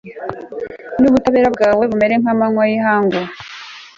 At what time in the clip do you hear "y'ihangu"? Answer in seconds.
2.71-3.19